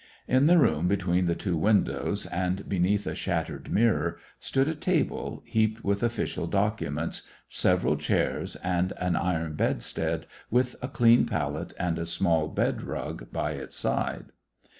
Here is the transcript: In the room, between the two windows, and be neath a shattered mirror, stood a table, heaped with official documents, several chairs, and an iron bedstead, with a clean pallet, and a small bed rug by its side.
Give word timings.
In 0.27 0.47
the 0.47 0.57
room, 0.57 0.87
between 0.87 1.27
the 1.27 1.35
two 1.35 1.55
windows, 1.55 2.25
and 2.25 2.67
be 2.67 2.79
neath 2.79 3.05
a 3.05 3.13
shattered 3.13 3.69
mirror, 3.71 4.17
stood 4.39 4.67
a 4.67 4.73
table, 4.73 5.43
heaped 5.45 5.83
with 5.83 6.01
official 6.01 6.47
documents, 6.47 7.21
several 7.47 7.95
chairs, 7.97 8.55
and 8.63 8.93
an 8.97 9.15
iron 9.15 9.53
bedstead, 9.53 10.25
with 10.49 10.75
a 10.81 10.87
clean 10.87 11.27
pallet, 11.27 11.75
and 11.79 11.99
a 11.99 12.07
small 12.07 12.47
bed 12.47 12.81
rug 12.81 13.31
by 13.31 13.51
its 13.51 13.75
side. 13.75 14.31